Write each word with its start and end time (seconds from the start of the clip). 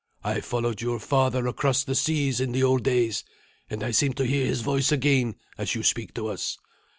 I 0.23 0.39
followed 0.41 0.81
your 0.81 0.97
father 0.99 1.45
across 1.45 1.83
the 1.83 1.93
seas 1.93 2.41
in 2.41 2.53
the 2.53 2.63
old 2.63 2.83
days, 2.83 3.23
and 3.69 3.83
I 3.83 3.91
seem 3.91 4.13
to 4.13 4.25
hear 4.25 4.47
his 4.47 4.61
voice 4.61 4.91
again 4.91 5.35
as 5.59 5.75
you 5.75 5.83
speak 5.83 6.15
to 6.15 6.25
us. 6.29 6.57